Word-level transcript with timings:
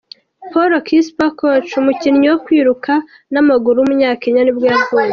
Paul 0.51 0.71
Kipsiele 0.87 1.31
Koech, 1.39 1.71
umukinnyi 1.81 2.25
wo 2.31 2.37
kwiruka 2.45 2.93
n’amaguru 3.33 3.77
w’umunyakenya 3.79 4.41
nibwo 4.43 4.65
yavutse. 4.71 5.07